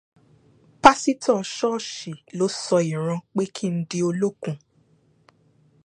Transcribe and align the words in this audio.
Pásítọ̀ 0.81 1.37
ṣọ́ọ̀ṣì 1.55 2.13
ló 2.37 2.45
sọ 2.61 2.77
ìran 2.93 3.19
pé 3.35 3.43
kí 3.55 3.67
n 3.75 3.75
di 3.89 3.99
Olókun. 4.09 4.57